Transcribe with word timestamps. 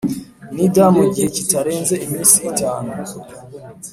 Nida 0.53 0.85
mu 0.95 1.03
gihe 1.13 1.27
kitarenze 1.35 1.93
iminsi 2.05 2.37
itanu 2.49 2.89